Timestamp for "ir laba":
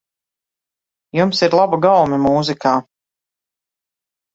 1.49-1.81